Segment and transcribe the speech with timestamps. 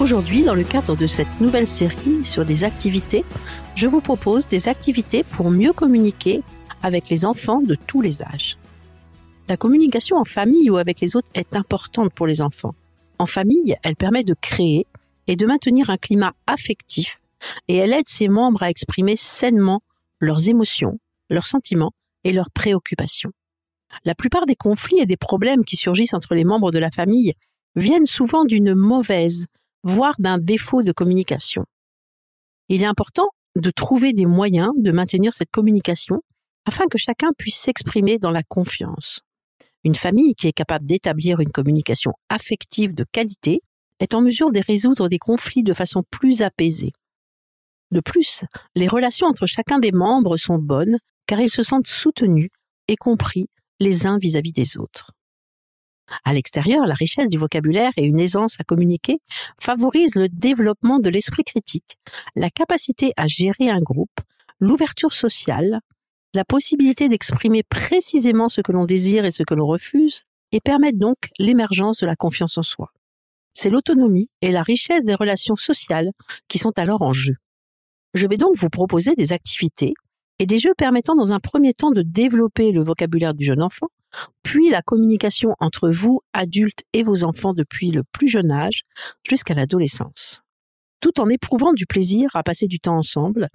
[0.00, 3.24] Aujourd'hui, dans le cadre de cette nouvelle série sur des activités,
[3.74, 6.42] je vous propose des activités pour mieux communiquer
[6.84, 8.58] avec les enfants de tous les âges.
[9.48, 12.76] La communication en famille ou avec les autres est importante pour les enfants.
[13.18, 14.86] En famille, elle permet de créer
[15.26, 17.20] et de maintenir un climat affectif
[17.66, 19.80] et elle aide ses membres à exprimer sainement
[20.20, 23.32] leurs émotions, leurs sentiments et leurs préoccupations.
[24.04, 27.32] La plupart des conflits et des problèmes qui surgissent entre les membres de la famille
[27.74, 29.46] viennent souvent d'une mauvaise
[29.82, 31.64] voire d'un défaut de communication.
[32.68, 36.22] Il est important de trouver des moyens de maintenir cette communication
[36.66, 39.20] afin que chacun puisse s'exprimer dans la confiance.
[39.84, 43.62] Une famille qui est capable d'établir une communication affective de qualité
[44.00, 46.92] est en mesure de résoudre des conflits de façon plus apaisée.
[47.90, 52.50] De plus, les relations entre chacun des membres sont bonnes car ils se sentent soutenus
[52.88, 53.48] et compris
[53.80, 55.12] les uns vis-à-vis des autres.
[56.24, 59.18] À l'extérieur, la richesse du vocabulaire et une aisance à communiquer
[59.60, 61.98] favorisent le développement de l'esprit critique,
[62.36, 64.20] la capacité à gérer un groupe,
[64.60, 65.80] l'ouverture sociale,
[66.34, 70.98] la possibilité d'exprimer précisément ce que l'on désire et ce que l'on refuse, et permettent
[70.98, 72.90] donc l'émergence de la confiance en soi.
[73.52, 76.12] C'est l'autonomie et la richesse des relations sociales
[76.48, 77.34] qui sont alors en jeu.
[78.14, 79.94] Je vais donc vous proposer des activités
[80.38, 83.88] et des jeux permettant dans un premier temps de développer le vocabulaire du jeune enfant,
[84.42, 88.82] puis la communication entre vous, adultes, et vos enfants depuis le plus jeune âge
[89.28, 90.42] jusqu'à l'adolescence.
[91.00, 93.48] Tout en éprouvant du plaisir à passer du temps ensemble,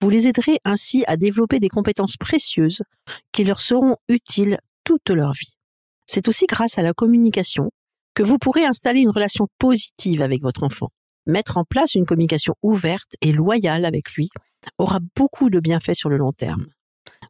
[0.00, 2.82] vous les aiderez ainsi à développer des compétences précieuses
[3.32, 5.56] qui leur seront utiles toute leur vie.
[6.06, 7.70] C'est aussi grâce à la communication
[8.14, 10.88] que vous pourrez installer une relation positive avec votre enfant.
[11.26, 14.30] Mettre en place une communication ouverte et loyale avec lui
[14.78, 16.66] aura beaucoup de bienfaits sur le long terme.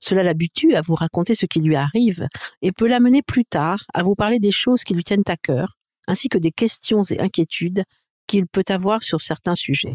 [0.01, 2.27] Cela l'habitue à vous raconter ce qui lui arrive
[2.63, 5.77] et peut l'amener plus tard à vous parler des choses qui lui tiennent à cœur,
[6.07, 7.85] ainsi que des questions et inquiétudes
[8.27, 9.95] qu'il peut avoir sur certains sujets.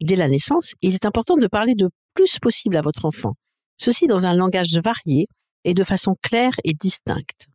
[0.00, 3.34] Dès la naissance, il est important de parler de plus possible à votre enfant,
[3.76, 5.26] ceci dans un langage varié
[5.64, 7.46] et de façon claire et distincte.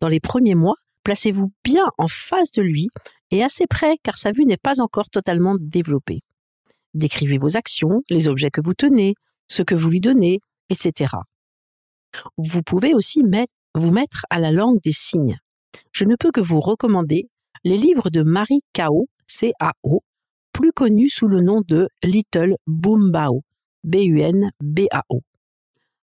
[0.00, 2.88] Dans les premiers mois, placez-vous bien en face de lui
[3.30, 6.20] et assez près car sa vue n'est pas encore totalement développée.
[6.94, 9.14] Décrivez vos actions, les objets que vous tenez,
[9.48, 11.12] ce que vous lui donnez, etc.
[12.36, 13.22] Vous pouvez aussi
[13.74, 15.38] vous mettre à la langue des signes.
[15.92, 17.28] Je ne peux que vous recommander
[17.64, 20.02] les livres de Marie Cao, C-A-O,
[20.52, 23.42] plus connu sous le nom de Little Boombao,
[23.84, 25.20] B-U-N-B-A-O.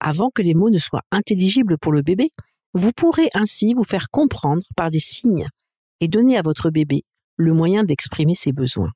[0.00, 2.30] Avant que les mots ne soient intelligibles pour le bébé,
[2.74, 5.48] vous pourrez ainsi vous faire comprendre par des signes
[6.00, 7.04] et donner à votre bébé
[7.36, 8.92] le moyen d'exprimer ses besoins.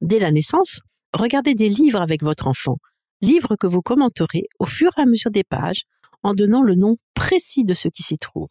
[0.00, 0.80] Dès la naissance,
[1.12, 2.78] regardez des livres avec votre enfant
[3.22, 5.84] livre que vous commenterez au fur et à mesure des pages
[6.22, 8.48] en donnant le nom précis de ce qui s'y trouve.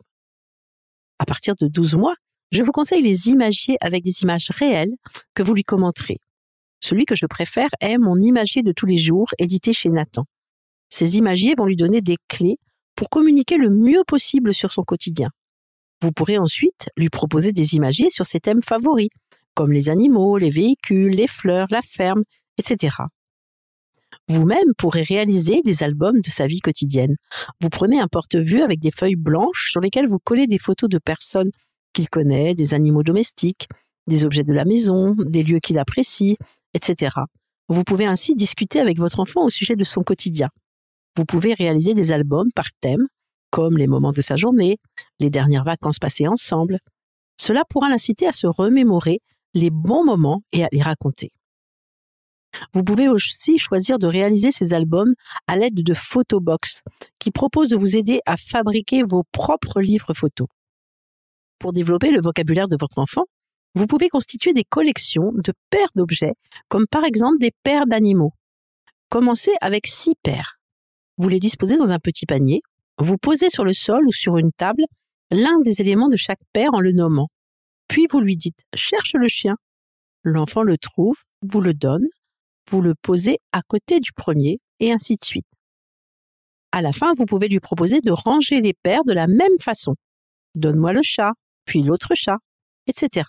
[1.19, 2.15] À partir de 12 mois,
[2.51, 4.93] je vous conseille les imagiers avec des images réelles
[5.35, 6.17] que vous lui commenterez.
[6.83, 10.25] Celui que je préfère est mon imagier de tous les jours édité chez Nathan.
[10.89, 12.57] Ces imagiers vont lui donner des clés
[12.95, 15.29] pour communiquer le mieux possible sur son quotidien.
[16.01, 19.09] Vous pourrez ensuite lui proposer des imagiers sur ses thèmes favoris,
[19.53, 22.23] comme les animaux, les véhicules, les fleurs, la ferme,
[22.57, 22.95] etc.
[24.31, 27.17] Vous-même pourrez réaliser des albums de sa vie quotidienne.
[27.59, 30.99] Vous prenez un porte-vue avec des feuilles blanches sur lesquelles vous collez des photos de
[30.99, 31.51] personnes
[31.91, 33.67] qu'il connaît, des animaux domestiques,
[34.07, 36.37] des objets de la maison, des lieux qu'il apprécie,
[36.73, 37.13] etc.
[37.67, 40.47] Vous pouvez ainsi discuter avec votre enfant au sujet de son quotidien.
[41.17, 43.07] Vous pouvez réaliser des albums par thème,
[43.49, 44.77] comme les moments de sa journée,
[45.19, 46.79] les dernières vacances passées ensemble.
[47.35, 49.19] Cela pourra l'inciter à se remémorer
[49.53, 51.33] les bons moments et à les raconter.
[52.73, 55.13] Vous pouvez aussi choisir de réaliser ces albums
[55.47, 56.81] à l'aide de Photobox,
[57.19, 60.47] qui propose de vous aider à fabriquer vos propres livres photos.
[61.59, 63.25] Pour développer le vocabulaire de votre enfant,
[63.75, 66.33] vous pouvez constituer des collections de paires d'objets,
[66.67, 68.33] comme par exemple des paires d'animaux.
[69.09, 70.57] Commencez avec six paires.
[71.17, 72.61] Vous les disposez dans un petit panier,
[72.97, 74.83] vous posez sur le sol ou sur une table
[75.31, 77.29] l'un des éléments de chaque paire en le nommant.
[77.87, 79.55] Puis vous lui dites cherche le chien.
[80.23, 82.05] L'enfant le trouve, vous le donne,
[82.71, 85.45] vous le posez à côté du premier, et ainsi de suite.
[86.71, 89.95] À la fin, vous pouvez lui proposer de ranger les paires de la même façon.
[90.55, 91.33] Donne-moi le chat,
[91.65, 92.37] puis l'autre chat,
[92.87, 93.27] etc.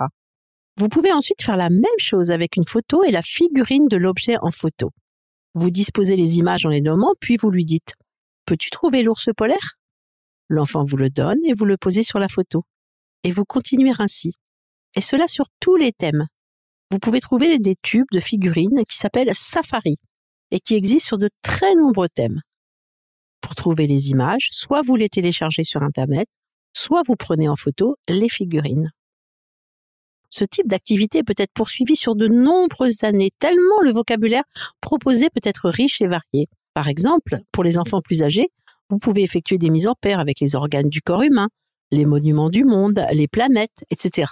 [0.79, 4.37] Vous pouvez ensuite faire la même chose avec une photo et la figurine de l'objet
[4.41, 4.91] en photo.
[5.55, 7.91] Vous disposez les images en les nommant, puis vous lui dites⁇
[8.47, 9.57] Peux-tu trouver l'ours polaire?⁇
[10.49, 12.65] L'enfant vous le donne et vous le posez sur la photo.
[13.25, 14.35] Et vous continuez ainsi.
[14.97, 16.27] Et cela sur tous les thèmes.
[16.93, 19.97] Vous pouvez trouver des tubes de figurines qui s'appellent Safari
[20.51, 22.43] et qui existent sur de très nombreux thèmes.
[23.41, 26.29] Pour trouver les images, soit vous les téléchargez sur Internet,
[26.75, 28.91] soit vous prenez en photo les figurines.
[30.29, 34.45] Ce type d'activité peut être poursuivi sur de nombreuses années, tellement le vocabulaire
[34.83, 36.47] proposé peut être riche et varié.
[36.75, 38.51] Par exemple, pour les enfants plus âgés,
[38.91, 41.49] vous pouvez effectuer des mises en paire avec les organes du corps humain,
[41.91, 44.27] les monuments du monde, les planètes, etc.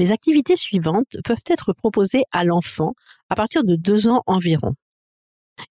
[0.00, 2.94] Les activités suivantes peuvent être proposées à l'enfant
[3.28, 4.72] à partir de deux ans environ.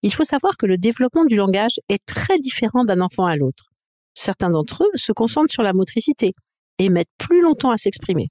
[0.03, 3.71] Il faut savoir que le développement du langage est très différent d'un enfant à l'autre.
[4.13, 6.35] Certains d'entre eux se concentrent sur la motricité
[6.77, 8.27] et mettent plus longtemps à s'exprimer.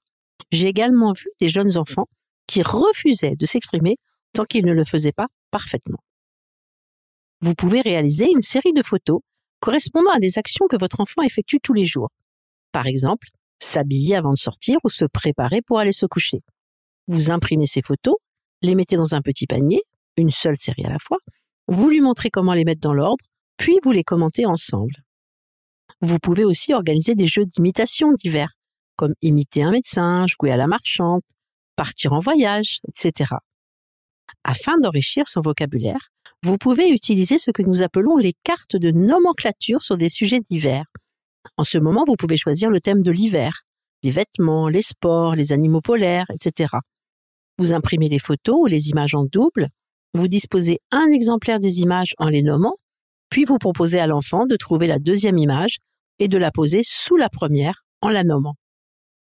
[0.53, 2.07] J'ai également vu des jeunes enfants
[2.47, 3.97] qui refusaient de s'exprimer
[4.35, 5.99] tant qu'ils ne le faisaient pas parfaitement.
[7.41, 9.19] Vous pouvez réaliser une série de photos
[9.59, 12.11] correspondant à des actions que votre enfant effectue tous les jours.
[12.71, 13.27] Par exemple,
[13.61, 16.41] s'habiller avant de sortir ou se préparer pour aller se coucher.
[17.07, 18.17] Vous imprimez ces photos,
[18.63, 19.81] les mettez dans un petit panier,
[20.17, 21.19] une seule série à la fois,
[21.69, 23.25] vous lui montrez comment les mettre dans l'ordre,
[23.57, 24.95] puis vous les commentez ensemble.
[26.01, 28.53] Vous pouvez aussi organiser des jeux d'imitation divers,
[28.97, 31.21] comme imiter un médecin, jouer à la marchande,
[31.77, 33.33] partir en voyage, etc.
[34.45, 36.09] Afin d'enrichir son vocabulaire,
[36.43, 40.87] vous pouvez utiliser ce que nous appelons les cartes de nomenclature sur des sujets divers.
[41.57, 43.63] En ce moment, vous pouvez choisir le thème de l'hiver,
[44.03, 46.75] les vêtements, les sports, les animaux polaires, etc.
[47.59, 49.69] Vous imprimez les photos ou les images en double,
[50.15, 52.77] vous disposez un exemplaire des images en les nommant,
[53.31, 55.79] puis vous proposez à l'enfant de trouver la deuxième image
[56.19, 58.55] et de la poser sous la première en la nommant.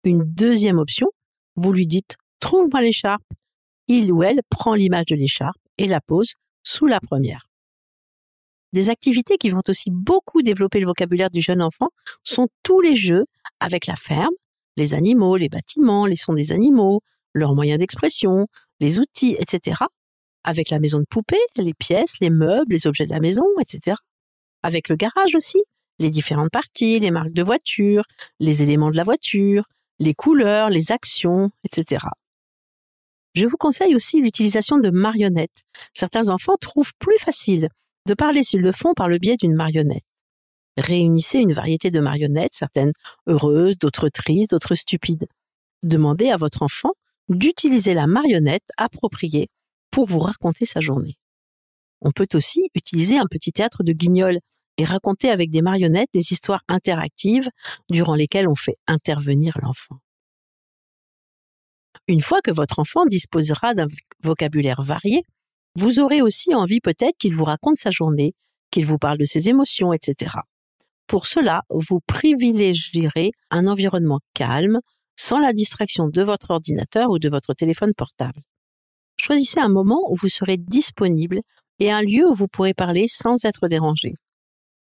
[0.04, 1.08] Une deuxième option,
[1.56, 3.22] vous lui dites Trouve-moi l'écharpe.
[3.86, 6.32] Il ou elle prend l'image de l'écharpe et la pose
[6.64, 7.51] sous la première.
[8.72, 11.88] Des activités qui vont aussi beaucoup développer le vocabulaire du jeune enfant
[12.24, 13.26] sont tous les jeux
[13.60, 14.32] avec la ferme,
[14.76, 17.02] les animaux, les bâtiments, les sons des animaux,
[17.34, 18.46] leurs moyens d'expression,
[18.80, 19.76] les outils, etc.
[20.44, 23.96] Avec la maison de poupée, les pièces, les meubles, les objets de la maison, etc.
[24.62, 25.62] Avec le garage aussi,
[25.98, 28.04] les différentes parties, les marques de voiture,
[28.40, 29.64] les éléments de la voiture,
[29.98, 32.06] les couleurs, les actions, etc.
[33.34, 35.62] Je vous conseille aussi l'utilisation de marionnettes.
[35.94, 37.68] Certains enfants trouvent plus facile
[38.06, 40.04] de parler s'ils le font par le biais d'une marionnette.
[40.76, 42.92] Réunissez une variété de marionnettes, certaines
[43.28, 45.26] heureuses, d'autres tristes, d'autres stupides.
[45.82, 46.92] Demandez à votre enfant
[47.28, 49.48] d'utiliser la marionnette appropriée
[49.90, 51.16] pour vous raconter sa journée.
[52.00, 54.38] On peut aussi utiliser un petit théâtre de guignol
[54.78, 57.48] et raconter avec des marionnettes des histoires interactives
[57.90, 59.98] durant lesquelles on fait intervenir l'enfant.
[62.08, 63.86] Une fois que votre enfant disposera d'un
[64.22, 65.22] vocabulaire varié,
[65.76, 68.34] vous aurez aussi envie peut-être qu'il vous raconte sa journée,
[68.70, 70.36] qu'il vous parle de ses émotions, etc.
[71.06, 74.80] Pour cela, vous privilégierez un environnement calme,
[75.16, 78.40] sans la distraction de votre ordinateur ou de votre téléphone portable.
[79.16, 81.40] Choisissez un moment où vous serez disponible
[81.78, 84.14] et un lieu où vous pourrez parler sans être dérangé.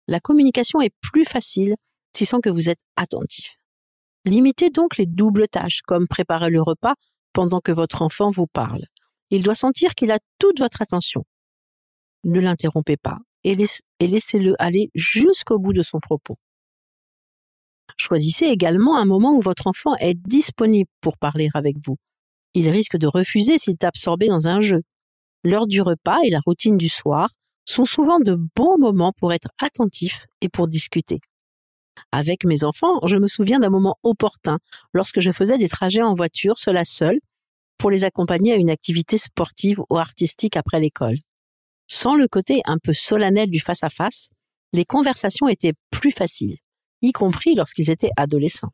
[0.07, 1.75] La communication est plus facile
[2.15, 3.57] si sent que vous êtes attentif.
[4.25, 6.95] Limitez donc les doubles tâches, comme préparer le repas
[7.33, 8.85] pendant que votre enfant vous parle.
[9.31, 11.23] Il doit sentir qu'il a toute votre attention.
[12.25, 16.37] Ne l'interrompez pas et, laissez-le aller jusqu'au bout de son propos.
[17.97, 21.97] Choisissez également un moment où votre enfant est disponible pour parler avec vous.
[22.53, 24.81] Il risque de refuser s'il est absorbé dans un jeu.
[25.43, 27.29] L'heure du repas et la routine du soir
[27.65, 31.19] sont souvent de bons moments pour être attentif et pour discuter.
[32.11, 34.59] Avec mes enfants, je me souviens d'un moment opportun
[34.93, 37.19] lorsque je faisais des trajets en voiture seule à seule
[37.81, 41.17] pour les accompagner à une activité sportive ou artistique après l'école.
[41.87, 44.29] Sans le côté un peu solennel du face-à-face,
[44.71, 46.57] les conversations étaient plus faciles,
[47.01, 48.69] y compris lorsqu'ils étaient adolescents.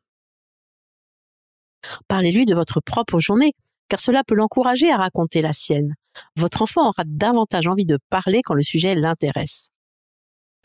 [2.06, 3.54] Parlez-lui de votre propre journée,
[3.88, 5.94] car cela peut l'encourager à raconter la sienne.
[6.36, 9.68] Votre enfant aura davantage envie de parler quand le sujet l'intéresse.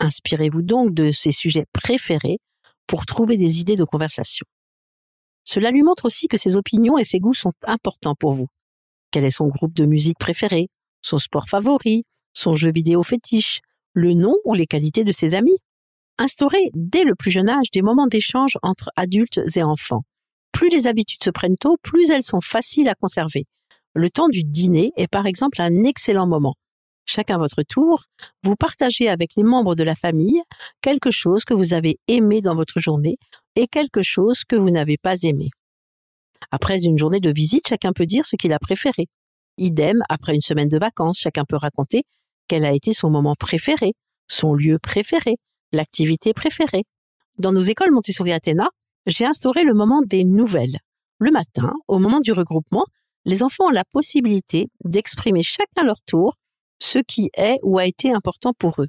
[0.00, 2.40] Inspirez-vous donc de ses sujets préférés
[2.86, 4.44] pour trouver des idées de conversation.
[5.54, 8.48] Cela lui montre aussi que ses opinions et ses goûts sont importants pour vous.
[9.12, 10.66] Quel est son groupe de musique préféré,
[11.00, 13.60] son sport favori, son jeu vidéo fétiche,
[13.92, 15.56] le nom ou les qualités de ses amis?
[16.18, 20.02] Instaurez dès le plus jeune âge des moments d'échange entre adultes et enfants.
[20.50, 23.46] Plus les habitudes se prennent tôt, plus elles sont faciles à conserver.
[23.94, 26.56] Le temps du dîner est par exemple un excellent moment.
[27.06, 28.06] Chacun votre tour,
[28.42, 30.42] vous partagez avec les membres de la famille
[30.80, 33.18] quelque chose que vous avez aimé dans votre journée
[33.56, 35.50] et quelque chose que vous n'avez pas aimé.
[36.50, 39.06] Après une journée de visite, chacun peut dire ce qu'il a préféré.
[39.58, 42.02] Idem, après une semaine de vacances, chacun peut raconter
[42.48, 43.94] quel a été son moment préféré,
[44.28, 45.36] son lieu préféré,
[45.72, 46.84] l'activité préférée.
[47.38, 48.68] Dans nos écoles Montessori Athéna,
[49.06, 50.78] j'ai instauré le moment des nouvelles.
[51.18, 52.84] Le matin, au moment du regroupement,
[53.24, 56.34] les enfants ont la possibilité d'exprimer chacun leur tour
[56.80, 58.88] ce qui est ou a été important pour eux.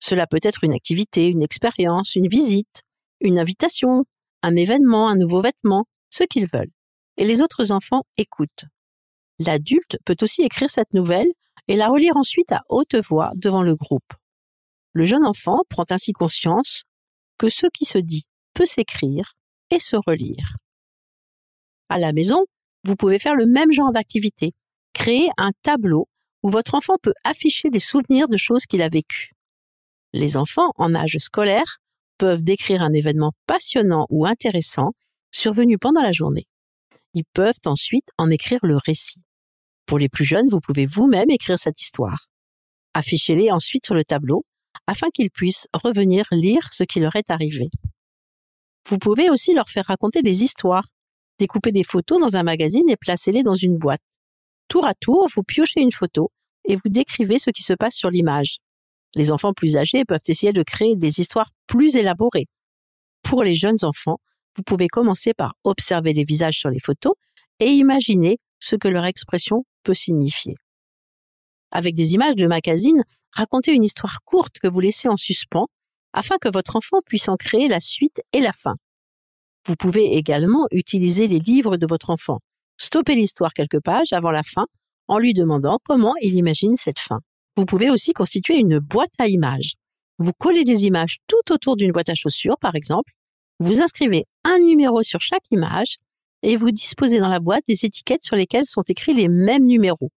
[0.00, 2.82] Cela peut être une activité, une expérience, une visite,
[3.20, 4.04] une invitation,
[4.42, 6.72] un événement, un nouveau vêtement, ce qu'ils veulent.
[7.16, 8.64] Et les autres enfants écoutent.
[9.38, 11.30] L'adulte peut aussi écrire cette nouvelle
[11.68, 14.12] et la relire ensuite à haute voix devant le groupe.
[14.92, 16.84] Le jeune enfant prend ainsi conscience
[17.38, 19.34] que ce qui se dit peut s'écrire
[19.70, 20.56] et se relire.
[21.88, 22.44] À la maison,
[22.84, 24.52] vous pouvez faire le même genre d'activité.
[24.92, 26.08] Créer un tableau
[26.42, 29.32] où votre enfant peut afficher des souvenirs de choses qu'il a vécues.
[30.12, 31.78] Les enfants en âge scolaire
[32.18, 34.92] peuvent décrire un événement passionnant ou intéressant
[35.30, 36.46] survenu pendant la journée.
[37.14, 39.20] Ils peuvent ensuite en écrire le récit.
[39.86, 42.26] Pour les plus jeunes, vous pouvez vous-même écrire cette histoire.
[42.94, 44.44] Affichez-les ensuite sur le tableau
[44.86, 47.68] afin qu'ils puissent revenir lire ce qui leur est arrivé.
[48.88, 50.86] Vous pouvez aussi leur faire raconter des histoires,
[51.38, 54.02] découper des photos dans un magazine et placez-les dans une boîte.
[54.68, 56.30] Tour à tour, vous piochez une photo
[56.66, 58.58] et vous décrivez ce qui se passe sur l'image.
[59.14, 62.46] Les enfants plus âgés peuvent essayer de créer des histoires plus élaborées.
[63.22, 64.18] Pour les jeunes enfants,
[64.56, 67.14] vous pouvez commencer par observer les visages sur les photos
[67.60, 70.56] et imaginer ce que leur expression peut signifier.
[71.70, 73.02] Avec des images de magazine,
[73.32, 75.66] racontez une histoire courte que vous laissez en suspens
[76.12, 78.76] afin que votre enfant puisse en créer la suite et la fin.
[79.66, 82.38] Vous pouvez également utiliser les livres de votre enfant.
[82.76, 84.66] Stoppez l'histoire quelques pages avant la fin
[85.08, 87.20] en lui demandant comment il imagine cette fin.
[87.56, 89.74] Vous pouvez aussi constituer une boîte à images.
[90.18, 93.12] Vous collez des images tout autour d'une boîte à chaussures, par exemple.
[93.58, 95.98] Vous inscrivez un numéro sur chaque image
[96.42, 100.10] et vous disposez dans la boîte des étiquettes sur lesquelles sont écrits les mêmes numéros.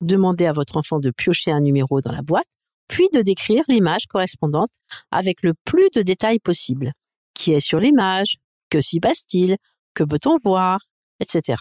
[0.00, 2.46] Demandez à votre enfant de piocher un numéro dans la boîte,
[2.86, 4.70] puis de décrire l'image correspondante
[5.10, 6.92] avec le plus de détails possible.
[7.34, 8.36] Qui est sur l'image?
[8.70, 9.56] Que s'y passe-t-il?
[9.94, 10.80] Que peut-on voir?
[11.20, 11.58] Etc.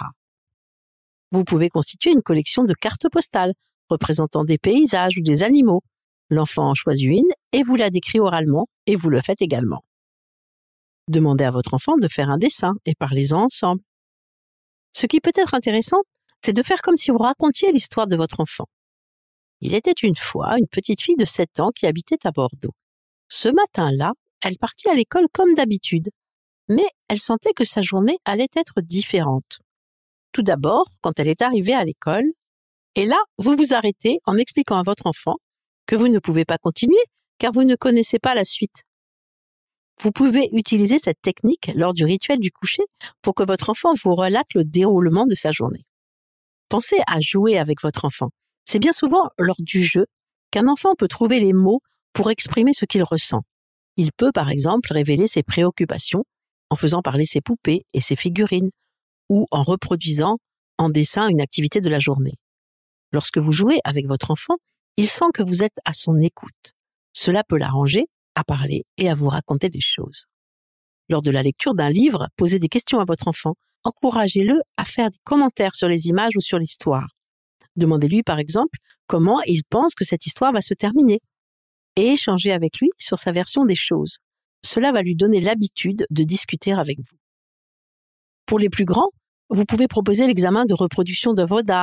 [1.32, 3.54] Vous pouvez constituer une collection de cartes postales
[3.90, 5.82] représentant des paysages ou des animaux.
[6.30, 9.84] L'enfant en choisit une et vous la décrit oralement et vous le faites également.
[11.08, 13.82] Demandez à votre enfant de faire un dessin et parlez-en ensemble.
[14.94, 16.02] Ce qui peut être intéressant,
[16.44, 18.66] c'est de faire comme si vous racontiez l'histoire de votre enfant.
[19.62, 22.74] Il était une fois une petite fille de 7 ans qui habitait à Bordeaux.
[23.30, 26.10] Ce matin-là, elle partit à l'école comme d'habitude,
[26.70, 29.60] mais elle sentait que sa journée allait être différente.
[30.32, 32.26] Tout d'abord, quand elle est arrivée à l'école,
[32.96, 35.38] et là, vous vous arrêtez en expliquant à votre enfant
[35.88, 37.02] que vous ne pouvez pas continuer
[37.40, 38.84] car vous ne connaissez pas la suite.
[40.02, 42.84] Vous pouvez utiliser cette technique lors du rituel du coucher
[43.22, 45.86] pour que votre enfant vous relate le déroulement de sa journée.
[46.70, 48.30] Pensez à jouer avec votre enfant.
[48.66, 50.06] C'est bien souvent lors du jeu
[50.52, 51.82] qu'un enfant peut trouver les mots
[52.14, 53.42] pour exprimer ce qu'il ressent.
[53.96, 56.24] Il peut par exemple révéler ses préoccupations
[56.70, 58.70] en faisant parler ses poupées et ses figurines,
[59.30, 60.38] ou en reproduisant
[60.78, 62.36] en dessin une activité de la journée.
[63.12, 64.58] Lorsque vous jouez avec votre enfant,
[64.98, 66.74] il sent que vous êtes à son écoute.
[67.14, 70.26] Cela peut l'arranger à parler et à vous raconter des choses.
[71.10, 73.56] Lors de la lecture d'un livre, posez des questions à votre enfant.
[73.84, 77.08] Encouragez-le à faire des commentaires sur les images ou sur l'histoire.
[77.76, 81.22] Demandez-lui par exemple comment il pense que cette histoire va se terminer
[81.96, 84.18] et échangez avec lui sur sa version des choses.
[84.64, 87.18] Cela va lui donner l'habitude de discuter avec vous.
[88.46, 89.12] Pour les plus grands,
[89.50, 91.76] vous pouvez proposer l'examen de reproduction d'œuvres d'art